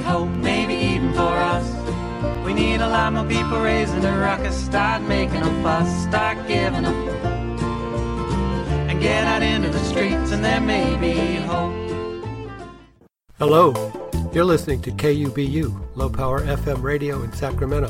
[0.00, 1.66] hope, maybe even for us.
[2.44, 6.84] We need a lot more people raising a ruckus, start making a fuss, start giving
[6.84, 6.90] a
[8.88, 11.72] and get out into the streets, and there may be hope.
[13.38, 13.72] Hello,
[14.32, 17.88] you're listening to KUBU, low power FM radio in Sacramento.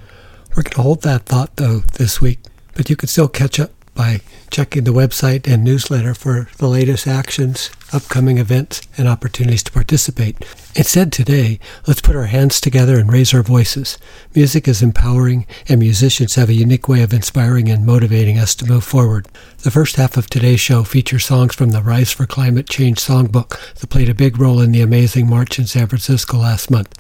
[0.49, 2.39] We're going to hold that thought, though, this week,
[2.73, 7.07] but you can still catch up by checking the website and newsletter for the latest
[7.07, 10.37] actions, upcoming events, and opportunities to participate.
[10.75, 13.97] Instead, today, let's put our hands together and raise our voices.
[14.35, 18.67] Music is empowering, and musicians have a unique way of inspiring and motivating us to
[18.67, 19.27] move forward.
[19.63, 23.73] The first half of today's show features songs from the Rise for Climate Change songbook
[23.73, 26.93] that played a big role in the amazing march in San Francisco last month.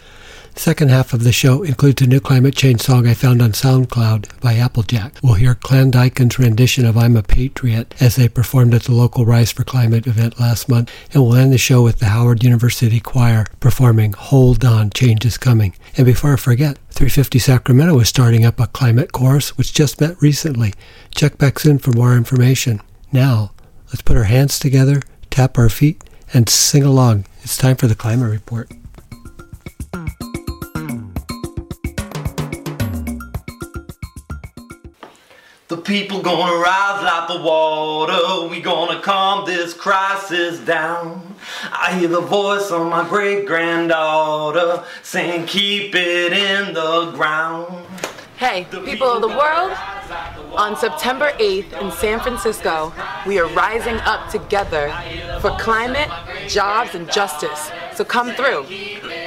[0.57, 4.41] Second half of the show includes a new climate change song I found on SoundCloud
[4.41, 5.21] by AppleJaxx.
[5.21, 9.23] We'll hear Clan Dyken's rendition of I'm a Patriot as they performed at the local
[9.23, 12.99] Rise for Climate event last month, and we'll end the show with the Howard University
[12.99, 15.75] Choir performing Hold On, Change is Coming.
[15.95, 20.19] And before I forget, 350 Sacramento is starting up a climate course which just met
[20.23, 20.73] recently.
[21.13, 22.81] Check back soon for more information.
[23.11, 23.51] Now,
[23.89, 27.25] let's put our hands together, tap our feet, and sing along.
[27.43, 28.71] It's time for the climate report.
[35.69, 38.47] The people gonna rise like the water.
[38.47, 41.35] We gonna calm this crisis down.
[41.73, 47.85] I hear the voice of my great granddaughter saying, Keep it in the ground.
[48.37, 49.71] Hey, people of the world,
[50.55, 52.93] on September 8th in San Francisco,
[53.25, 54.93] we are rising up together
[55.41, 56.07] for climate,
[56.47, 57.71] jobs, and justice.
[57.95, 58.65] So come through.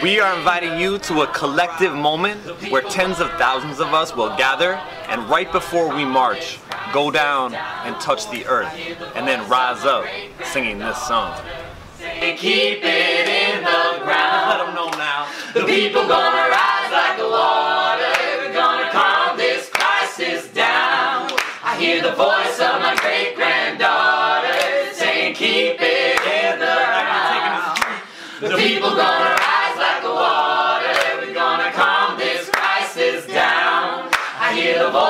[0.01, 2.41] We are inviting you to a collective moment
[2.71, 4.75] where tens of thousands of us will gather
[5.09, 6.61] and right before we march,
[6.93, 8.73] go down and touch the earth
[9.17, 10.05] and then rise up
[10.45, 11.37] singing this song.
[12.01, 14.49] Keep it in the ground.
[14.49, 15.29] Let them know now.
[15.53, 18.13] The people gonna rise like the water.
[18.39, 21.31] We're gonna calm this crisis down.
[21.63, 27.79] I hear the voice of my great granddaughter saying, Keep it in the ground.
[28.41, 31.01] The people gonna rise like the water.
[31.21, 34.11] We're gonna calm this crisis down.
[34.39, 35.10] I hear the voice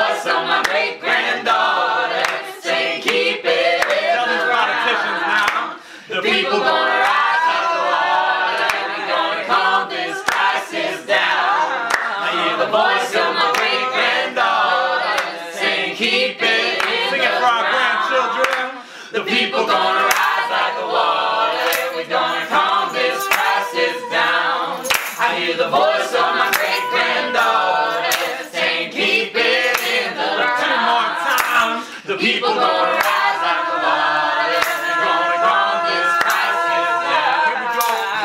[25.41, 28.13] hear the voice of my great granddaughter
[28.53, 30.31] saying, Keep it in the
[30.61, 31.81] Two more times.
[32.05, 34.61] The people gonna rise like the water.
[35.01, 37.57] Gonna calm this crisis down.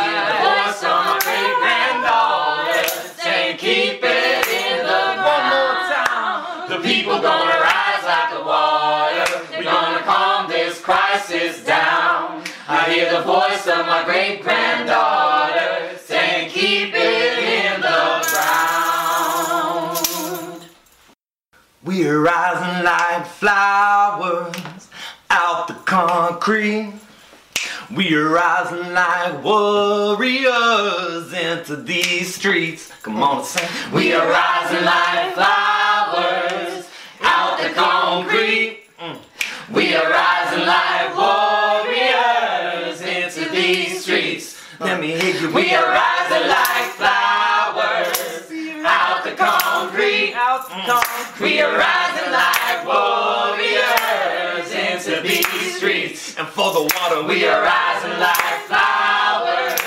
[0.04, 2.84] Hear the voice of my great granddaughter
[3.24, 6.68] saying, Keep it in the One more time.
[6.68, 9.28] The people gonna rise like the water.
[9.56, 12.44] We're gonna calm this crisis down.
[12.68, 15.85] I hear the voice of my great granddaughter
[21.86, 24.88] We're rising like flowers
[25.30, 26.94] out the concrete.
[27.92, 32.92] We're rising like warriors into these streets.
[33.04, 33.70] Come on, sing.
[33.94, 36.90] We are rising like flowers
[37.22, 38.86] out the concrete.
[39.00, 39.20] Mm.
[39.72, 41.16] We are rising like
[41.86, 44.60] warriors into these streets.
[44.80, 45.54] Let me hear you.
[45.54, 47.15] We are rising like flowers
[50.70, 51.44] concrete.
[51.44, 56.38] We are rising like warriors into these streets.
[56.38, 59.80] And for the water, We are rising like flowers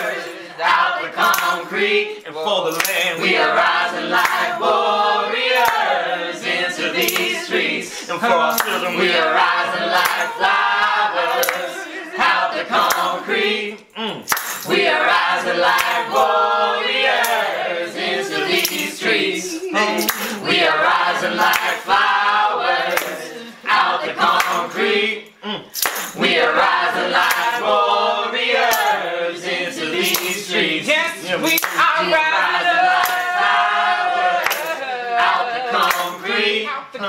[0.61, 2.23] out the concrete.
[2.27, 8.09] And for the land We are rising like warriors into these streets.
[8.09, 11.77] And for our children We are rising like flowers
[12.19, 13.79] out the concrete.
[13.97, 14.69] Mm.
[14.69, 16.88] We are rising like warriors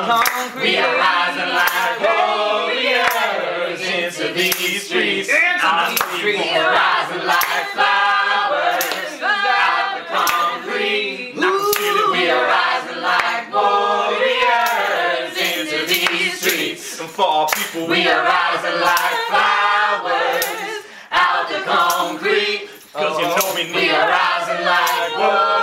[0.09, 0.63] concrete.
[0.63, 5.29] We are rising like warriors into these streets.
[5.29, 6.41] Into these streets.
[6.41, 11.33] We are rising like flowers out the concrete.
[11.37, 16.99] We are rising like warriors into these streets.
[16.99, 22.69] And for our people, We are rising like flowers out the concrete.
[22.93, 25.58] Cause you know we We need are rising like warriors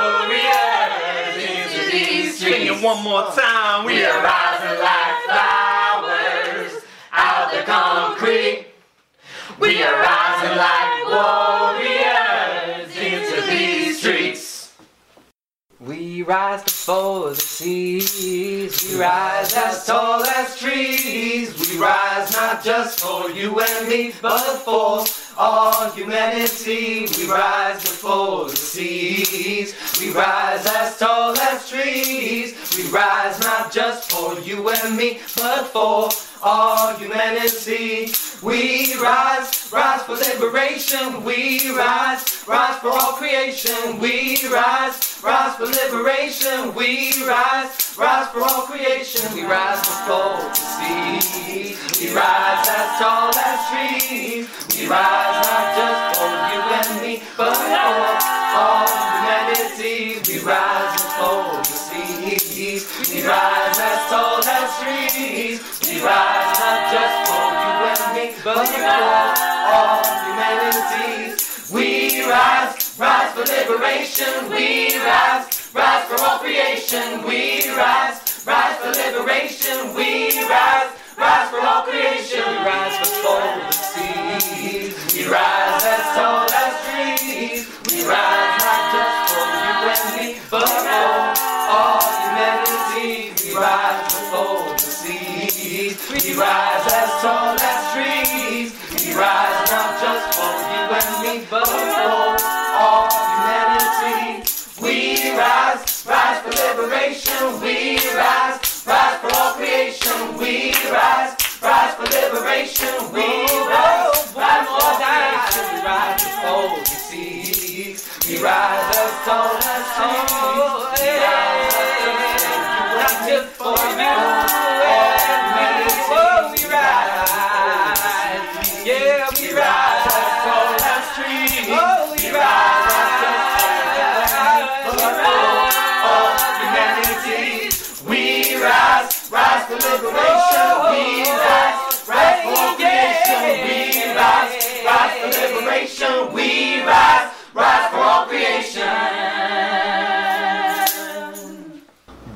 [2.47, 3.85] Sing it one more time.
[3.87, 8.67] We are rising like flowers out of the concrete.
[9.59, 11.66] We are rising like warriors
[15.87, 18.91] We rise before the seas.
[18.91, 21.55] We rise as tall as trees.
[21.61, 25.05] We rise not just for you and me, but for
[25.39, 27.07] all humanity.
[27.17, 29.77] We rise before the seas.
[30.01, 32.77] We rise as tall as trees.
[32.77, 36.09] We rise not just for you and me, but for
[36.43, 38.13] all humanity.
[38.47, 41.25] We rise, rise for liberation.
[41.25, 43.99] We rise, rise for all creation.
[43.99, 46.73] We rise, rise for liberation.
[46.77, 49.35] We rise, rise for all creation.
[49.35, 51.99] We rise before the seas.
[52.01, 54.47] We rise as tall as trees.
[54.79, 57.67] We rise not just for you and me, but for
[58.63, 60.23] all humanity.
[60.23, 63.11] We rise before the seas.
[63.11, 65.59] We rise as tall as trees.
[65.83, 66.46] We rise
[68.75, 71.35] all humanity.
[71.73, 74.51] We rise, rise for liberation.
[74.51, 77.25] We rise, rise for all creation.
[77.27, 79.95] We rise, rise for liberation.
[79.95, 82.43] We rise, rise for all creation.
[82.47, 85.15] We rise before the seas.
[85.15, 87.69] We rise as tall as trees.
[87.91, 88.36] We rise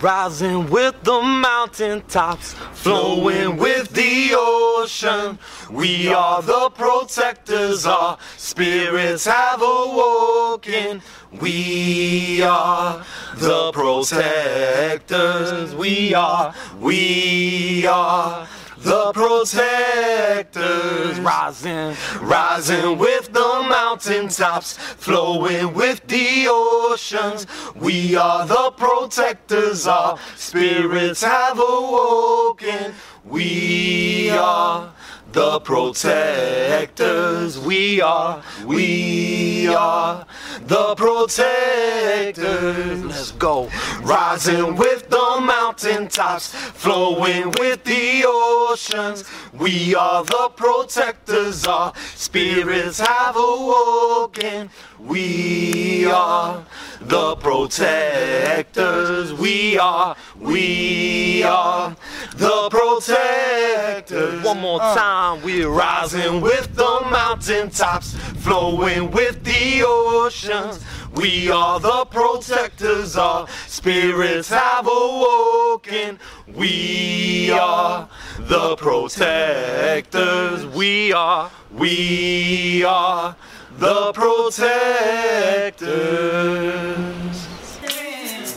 [0.00, 5.38] Rising with the mountaintops, flowing with the ocean.
[5.70, 11.02] We are the protectors, our spirits have awoken.
[11.38, 13.04] We are
[13.36, 15.74] the protectors.
[15.74, 18.48] We are, we are
[18.82, 21.18] the protectors.
[21.20, 27.46] Rising, rising with the mountaintops, flowing with the oceans.
[27.74, 32.94] We are the protectors, our spirits have awoken.
[33.24, 34.92] We are
[35.32, 37.58] the protectors.
[37.58, 40.26] We are, we are
[40.66, 43.04] the protectors.
[43.04, 43.68] Let's go.
[44.02, 49.24] Rising with the mountaintops, flowing with the oceans.
[49.52, 51.66] We are the protectors.
[51.66, 54.70] Our spirits have awoken.
[54.98, 56.64] We are
[57.00, 59.32] the protectors.
[59.32, 61.96] We are, we are
[62.36, 64.44] the protectors.
[64.44, 70.84] One more uh, time, we're rising with the mountaintops, flowing with the oceans.
[71.14, 76.20] We are the protectors, our spirits have awoken.
[76.46, 80.66] We are the protectors.
[80.66, 83.34] We are, we are
[83.80, 84.68] the protectors.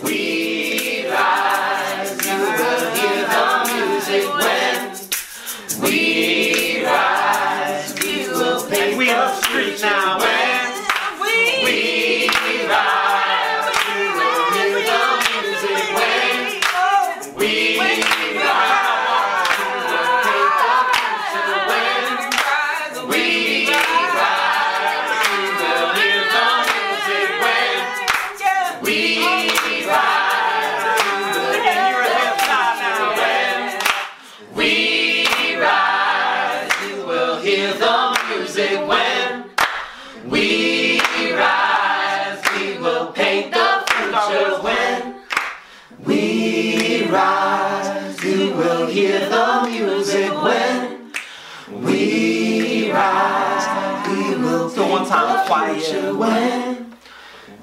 [0.03, 4.79] We rise, you will hear the music when
[5.81, 5.97] we
[6.83, 8.97] rise, we will pay.
[8.97, 10.42] We are street now.
[55.47, 56.95] Time, future when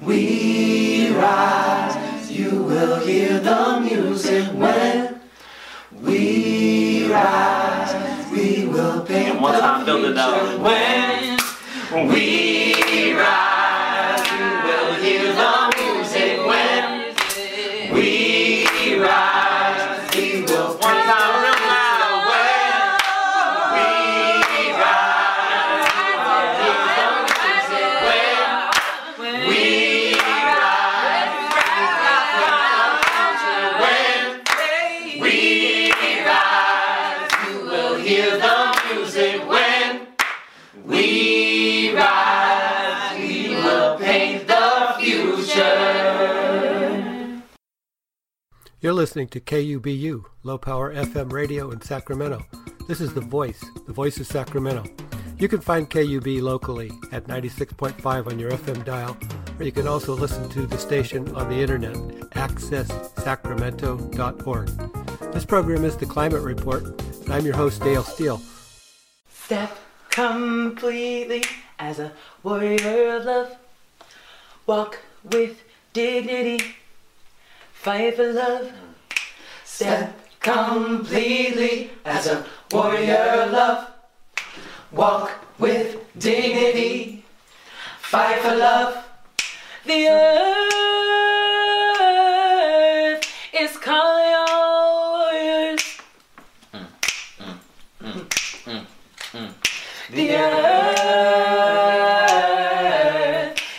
[0.01, 2.31] we rise.
[2.31, 5.19] You will hear the music when
[6.01, 8.31] we rise.
[8.31, 10.59] We will paint And one the time, build it future up.
[11.93, 12.70] when we
[49.01, 52.45] listening to KUBU, Low Power FM Radio in Sacramento.
[52.87, 54.83] This is The Voice, The Voice of Sacramento.
[55.39, 59.17] You can find KUB locally at 96.5 on your FM dial,
[59.57, 64.67] or you can also listen to the station on the internet, accesssacramento.org.
[65.33, 66.83] This program is the Climate Report,
[67.23, 68.39] and I'm your host, Dale Steele.
[69.33, 69.79] Step
[70.11, 71.43] completely
[71.79, 72.11] as a
[72.43, 73.57] warrior of love.
[74.67, 76.63] Walk with dignity.
[77.73, 78.71] Fight for love.
[79.81, 83.89] Step completely as a warrior of love.
[84.91, 87.25] Walk with dignity.
[87.99, 89.03] Fight for love.
[89.87, 90.45] The earth
[93.59, 95.97] is calling all warriors.
[100.11, 100.61] The earth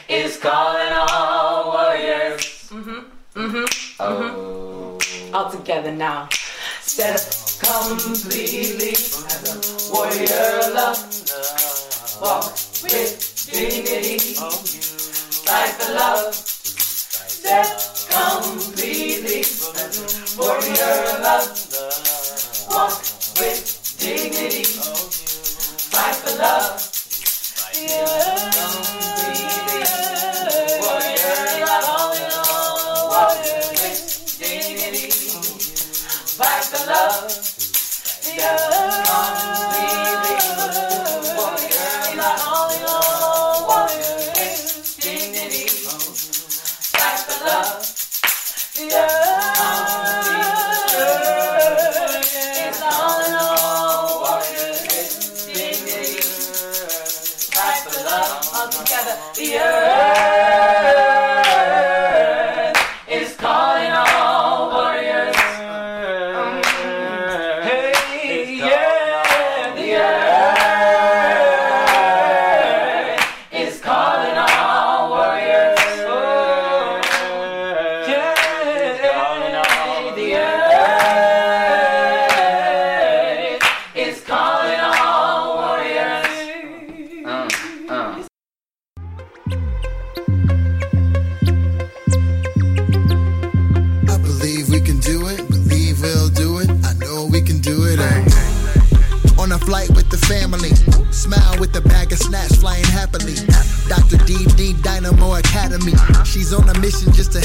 [0.09, 2.73] is calling all warriors.
[5.33, 6.29] All together now.
[6.83, 7.17] Step
[7.59, 11.01] completely as a warrior love.
[12.21, 14.19] Walk with dignity.
[15.47, 16.35] Fight for love.
[16.35, 17.67] Step
[18.13, 21.49] completely as a warrior love.
[22.69, 22.99] Walk
[23.41, 24.65] with dignity.
[24.65, 26.93] Fight for love.
[27.73, 28.32] The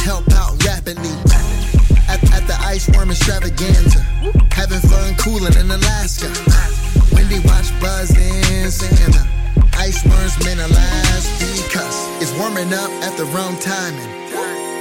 [0.08, 1.12] help out rapidly.
[2.08, 4.00] At, at the ice worm extravaganza,
[4.56, 6.32] having fun cooling in Alaska.
[7.44, 8.24] Watch the
[9.76, 14.08] ice worms because it's warming up at the wrong timing.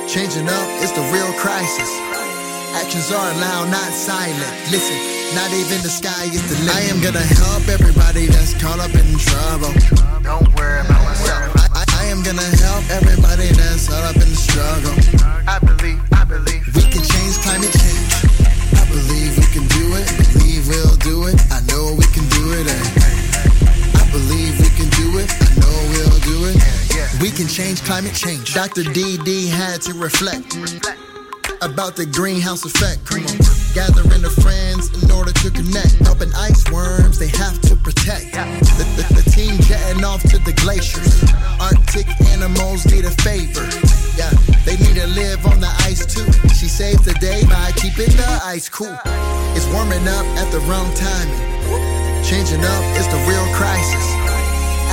[0.06, 1.90] Changing up is the real crisis.
[2.78, 4.54] Actions are loud, not silent.
[4.71, 4.97] Listen,
[5.35, 6.76] not even the sky is the limit.
[6.76, 9.75] I am gonna help everybody that's caught up in trouble.
[10.23, 11.55] Don't worry about myself.
[12.26, 14.90] I, I am gonna help everybody that's caught up in the struggle.
[15.47, 16.66] I believe, I believe.
[16.75, 18.11] We can change climate change.
[18.75, 20.06] I believe we can do it.
[20.35, 21.38] Believe we'll do it.
[21.54, 22.66] I know we can do it.
[22.66, 24.02] eh.
[24.02, 25.30] I believe we can do it.
[25.38, 26.59] I know we'll do it.
[27.23, 28.54] We can change climate change.
[28.54, 28.83] Dr.
[28.83, 30.56] DD had to reflect
[31.62, 33.04] about the greenhouse effect.
[33.06, 33.45] Come on.
[33.76, 36.00] Gathering the friends in order to connect.
[36.09, 38.33] Helping ice worms, they have to protect.
[38.33, 41.21] The, the, the team jetting off to the glaciers.
[41.61, 43.68] Arctic animals need a favor.
[44.16, 44.33] Yeah,
[44.64, 46.25] they need to live on the ice too.
[46.56, 48.97] She saved the day by keeping the ice cool.
[49.52, 51.45] It's warming up at the wrong timing.
[52.25, 54.09] Changing up is the real crisis.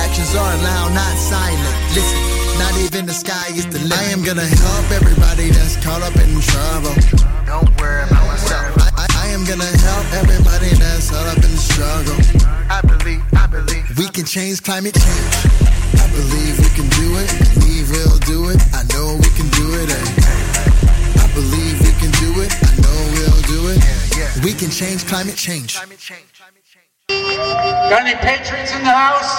[0.04, 1.76] actions are loud, not silent.
[1.96, 2.20] Listen,
[2.60, 3.96] not even the sky is the limit.
[3.96, 7.33] I am gonna help everybody that's caught up in trouble.
[7.54, 8.66] Don't worry about myself.
[8.82, 12.18] I, I, I am gonna help everybody that's caught up in the struggle.
[12.66, 13.86] I believe, I believe.
[13.96, 15.34] We can change climate change.
[16.02, 17.30] I believe we can do it.
[17.54, 18.58] Believe we'll do it.
[18.74, 19.86] I know we can do it.
[19.86, 20.02] eh.
[21.22, 22.50] I believe we can do it.
[22.58, 23.78] I know we'll do it.
[24.42, 25.78] We can change climate change.
[27.06, 29.30] Got any patrons in the house?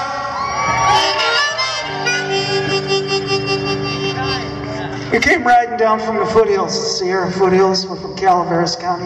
[5.15, 7.87] We came riding down from the foothills, Sierra foothills.
[7.87, 9.05] We're from Calaveras County,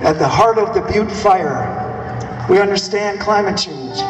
[0.00, 2.46] at the heart of the Butte Fire.
[2.48, 4.00] We understand climate change,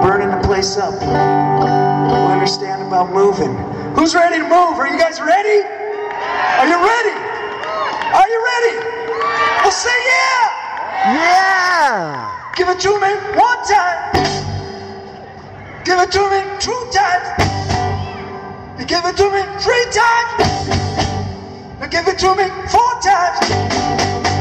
[0.00, 0.94] burning the place up.
[0.94, 3.52] We understand about moving.
[3.96, 4.78] Who's ready to move?
[4.78, 5.58] Are you guys ready?
[5.58, 7.18] Are you ready?
[8.14, 8.78] Are you ready?
[9.58, 11.18] Well, say yeah!
[11.18, 12.52] Yeah!
[12.54, 14.12] Give it to me one time.
[15.82, 17.81] Give it to me two times.
[18.82, 20.68] You give it to me three times.
[21.80, 24.31] You give it to me four times.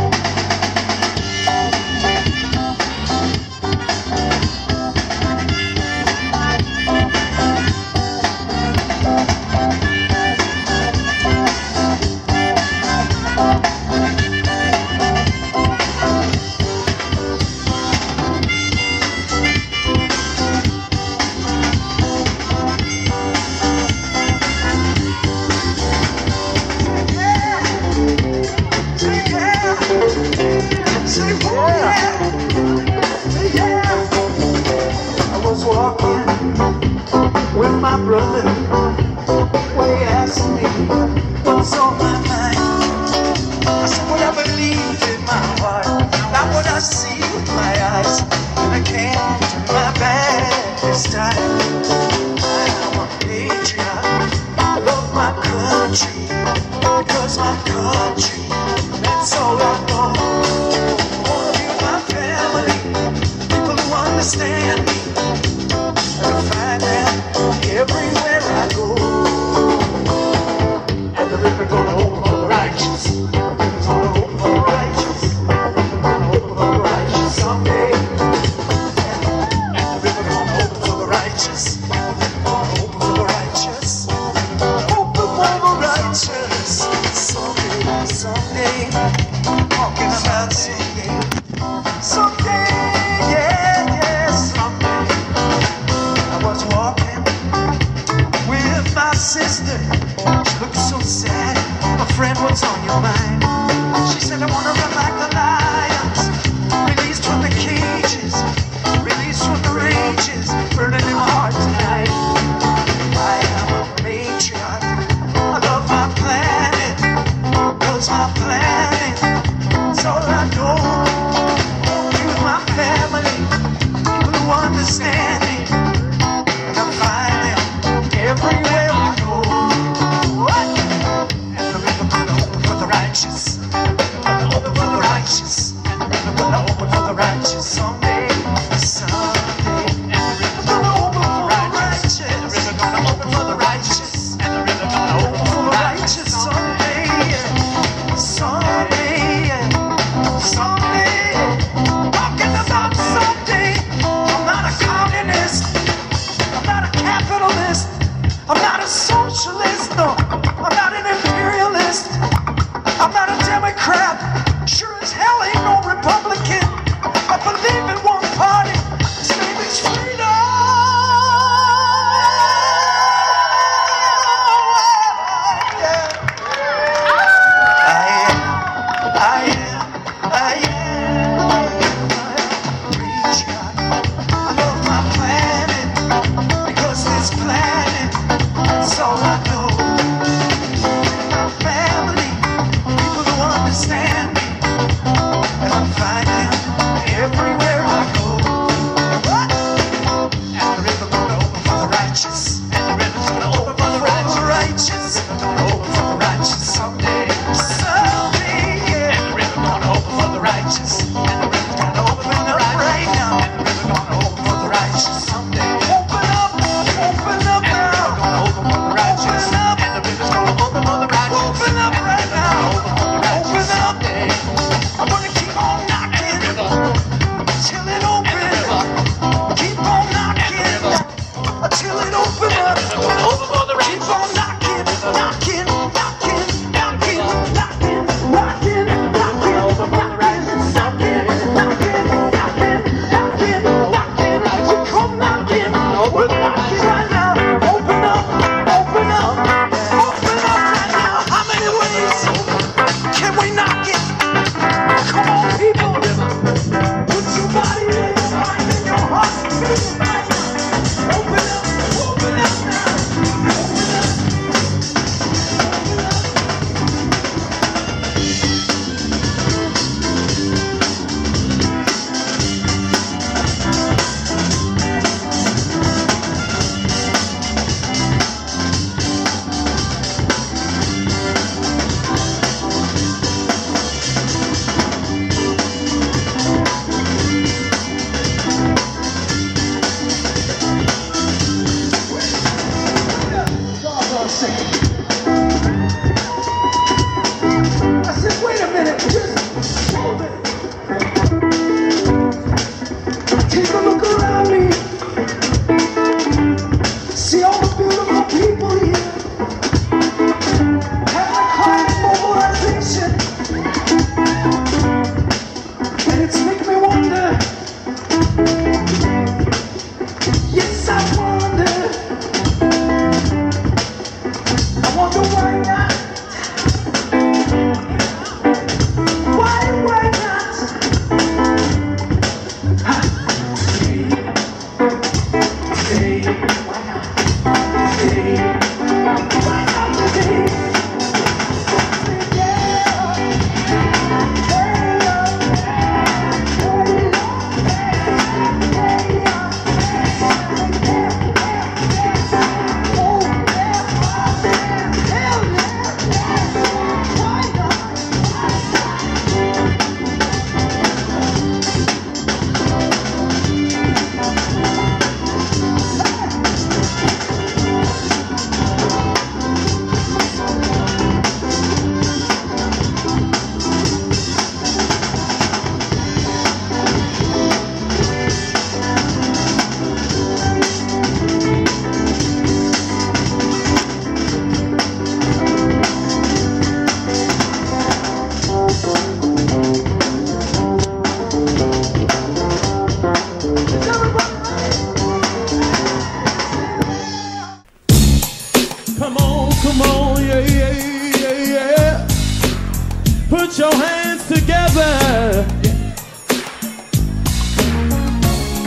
[179.24, 179.71] I.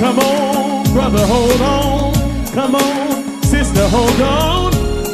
[0.04, 2.12] Come on, brother, hold on.
[2.52, 4.72] Come on, sister, hold on.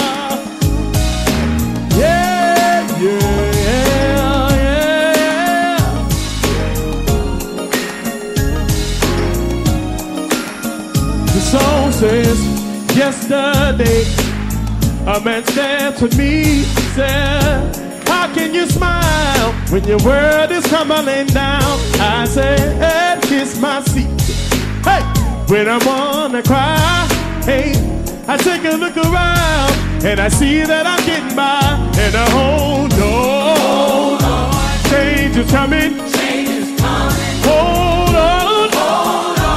[1.98, 3.50] Yeah, yeah,
[4.54, 5.80] yeah.
[11.34, 12.38] The song says,
[12.96, 14.04] yesterday,
[15.08, 16.62] a man said to me,
[16.94, 17.85] said,
[18.36, 21.78] can you smile when your world is crumbling down?
[21.98, 24.10] I said, kiss my seat.
[24.84, 25.02] Hey,
[25.48, 27.08] when I wanna cry,
[27.44, 27.72] hey,
[28.28, 29.72] I take a look around
[30.04, 31.64] and I see that I'm getting by
[32.04, 34.20] and I hold on.
[34.90, 35.92] Change is coming.
[37.48, 38.68] Hold on.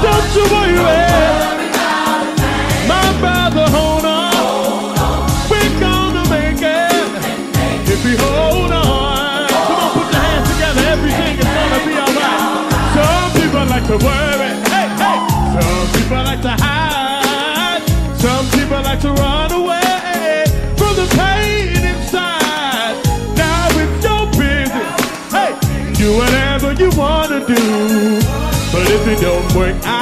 [0.03, 1.59] Don't you worry.
[13.89, 14.52] To worry.
[14.69, 15.17] Hey, hey.
[15.58, 17.82] Some people like to hide.
[18.19, 20.45] Some people like to run away
[20.78, 23.02] from the pain inside.
[23.36, 25.34] Now it's your business.
[25.34, 25.58] Hey,
[25.97, 28.21] do whatever you wanna do.
[28.71, 29.98] But if it don't work out,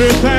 [0.00, 0.37] everything.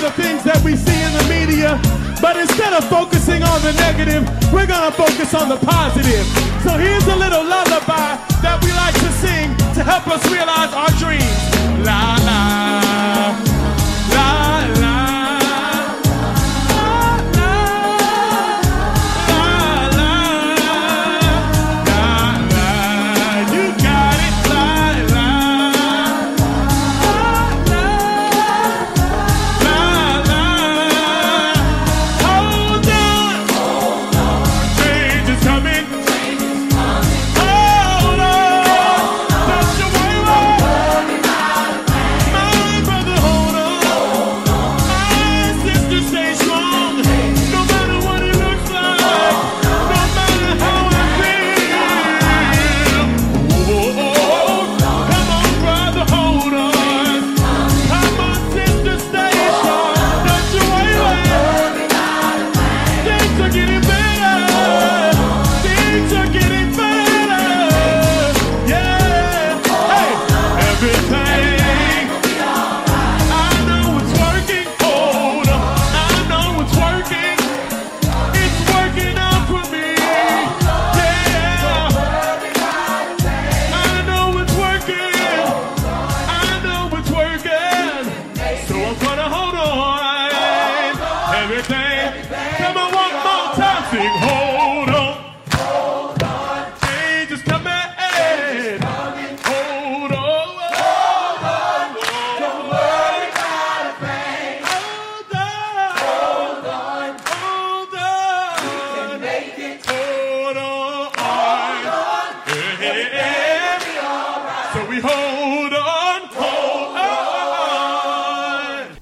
[0.00, 1.80] The things that we see in the media.
[2.20, 6.24] But instead of focusing on the negative, we're gonna focus on the positive.
[6.64, 10.90] So here's a little lullaby that we like to sing to help us realize our
[10.98, 11.84] dreams.
[11.84, 12.16] La.
[12.24, 12.63] La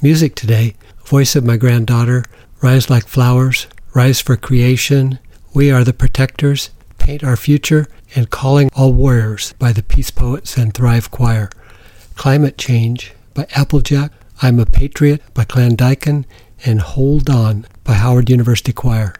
[0.02, 2.24] Music today, Voice of My Granddaughter,
[2.60, 5.20] Rise Like Flowers, Rise for Creation,
[5.54, 7.86] We Are the Protectors, Paint Our Future,
[8.16, 11.50] and Calling All Warriors by the Peace Poets and Thrive Choir.
[12.16, 14.10] Climate Change by AppleJaxx,
[14.42, 16.24] I'm a Patriot by Clan Dyken,
[16.64, 19.14] and Hold On by Howard University Choir.